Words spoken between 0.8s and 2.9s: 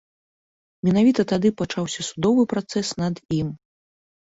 Менавіта тады пачаўся судовы працэс